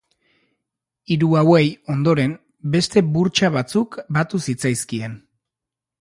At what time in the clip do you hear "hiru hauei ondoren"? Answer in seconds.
1.15-2.33